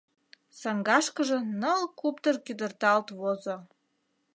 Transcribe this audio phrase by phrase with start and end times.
[0.59, 3.55] Саҥгашкыже ныл куптыр кӱдырталт возо.